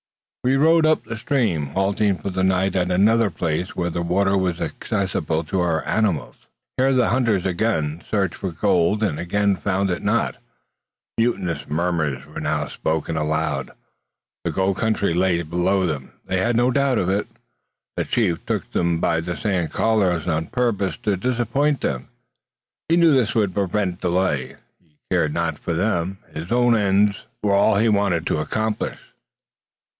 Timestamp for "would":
23.35-23.53